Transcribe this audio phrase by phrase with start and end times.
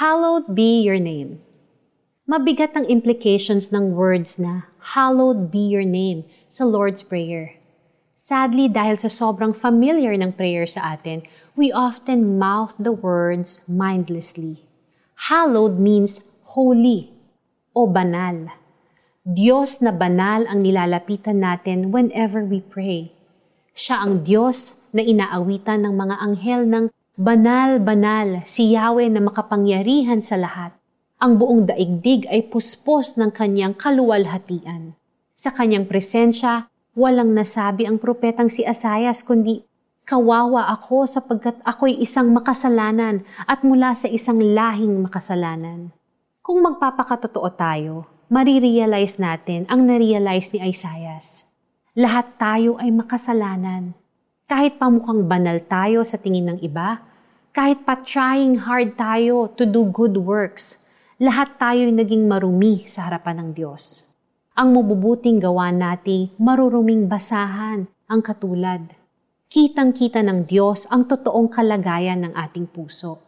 [0.00, 1.44] Hallowed be your name.
[2.24, 7.60] Mabigat ang implications ng words na hallowed be your name sa Lord's Prayer.
[8.16, 11.20] Sadly, dahil sa sobrang familiar ng prayer sa atin,
[11.52, 14.64] we often mouth the words mindlessly.
[15.28, 16.24] Hallowed means
[16.56, 17.12] holy
[17.76, 18.56] o banal.
[19.28, 23.12] Diyos na banal ang nilalapitan natin whenever we pray.
[23.76, 26.84] Siya ang Diyos na inaawitan ng mga anghel ng
[27.18, 30.74] banal-banal si Yahweh na makapangyarihan sa lahat
[31.20, 34.96] ang buong daigdig ay puspos ng kanyang kaluwalhatian.
[35.36, 39.68] Sa kanyang presensya, walang nasabi ang propetang si Asayas kundi,
[40.08, 45.94] Kawawa ako sapagkat ako'y isang makasalanan at mula sa isang lahing makasalanan.
[46.42, 51.54] Kung magpapakatotoo tayo, marirealize natin ang narealize ni Isaias.
[51.94, 53.94] Lahat tayo ay makasalanan.
[54.50, 57.06] Kahit pamukhang banal tayo sa tingin ng iba,
[57.54, 60.82] kahit pa trying hard tayo to do good works,
[61.22, 64.10] lahat tayo'y naging marumi sa harapan ng Diyos.
[64.58, 68.90] Ang mabubuting gawa natin, maruruming basahan ang katulad.
[69.46, 73.22] Kitang-kita ng Diyos ang totoong kalagayan ng ating puso.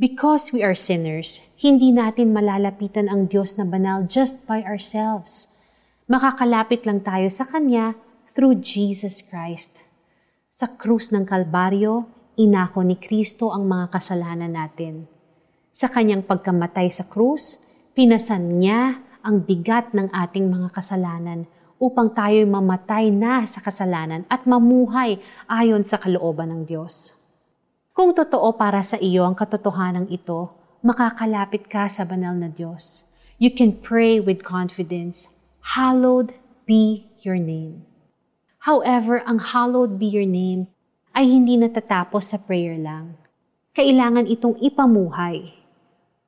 [0.00, 5.52] Because we are sinners, hindi natin malalapitan ang Diyos na banal just by ourselves.
[6.08, 7.92] Makakalapit lang tayo sa Kanya
[8.24, 9.85] through Jesus Christ.
[10.56, 12.08] Sa krus ng Kalbaryo,
[12.40, 15.04] inako ni Kristo ang mga kasalanan natin
[15.76, 21.44] sa kanyang pagkamatay sa krus, pinasan niya ang bigat ng ating mga kasalanan
[21.76, 27.20] upang tayo'y mamatay na sa kasalanan at mamuhay ayon sa kalooban ng Diyos.
[27.92, 33.12] Kung totoo para sa iyo ang katotohanan ito, makakalapit ka sa banal na Diyos.
[33.36, 35.36] You can pray with confidence,
[35.76, 36.32] Hallowed
[36.64, 37.84] be your name.
[38.66, 40.66] However, ang hallowed be your name
[41.14, 43.14] ay hindi natatapos sa prayer lang.
[43.78, 45.56] Kailangan itong ipamuhay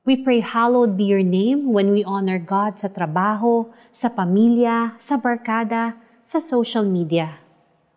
[0.08, 5.20] We pray hallowed be your name when we honor God sa trabaho, sa pamilya, sa
[5.20, 7.45] barkada, sa social media.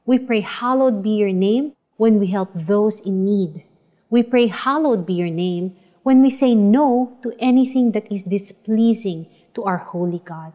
[0.04, 3.64] We pray hallowed be your name when we help those in need.
[4.12, 9.32] We pray hallowed be your name when we say no to anything that is displeasing
[9.56, 10.52] to our holy God.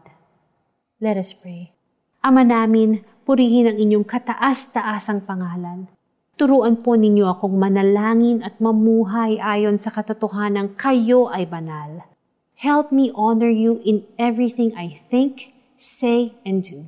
[1.01, 1.73] Let us pray.
[2.21, 5.91] Ama namin, purihin ang inyong kataas-taasang pangalan.
[6.39, 12.07] Turuan po ninyo akong manalangin at mamuhay ayon sa katotohanan kayo ay banal.
[12.55, 16.87] Help me honor you in everything I think, say, and do.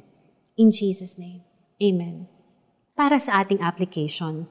[0.55, 1.44] In Jesus' name,
[1.83, 2.31] Amen.
[2.95, 4.47] Para sa ating application,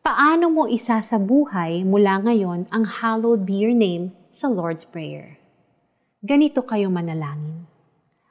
[0.00, 5.36] paano mo isasabuhay mula ngayon ang hallowed be your name sa Lord's Prayer?
[6.24, 7.68] Ganito kayo manalangin.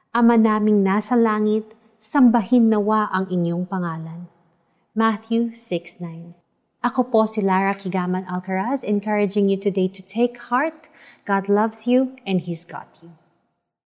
[0.10, 1.70] Ama naming nasa langit,
[2.06, 4.30] sambahin nawa ang inyong pangalan
[4.94, 6.38] Matthew 6.9
[6.86, 10.86] Ako po si Lara Kigaman Alcaraz encouraging you today to take heart.
[11.26, 13.18] God loves you and He's got you.